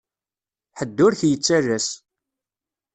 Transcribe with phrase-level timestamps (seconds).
[0.79, 1.87] Ḥedd ur k-yettalas.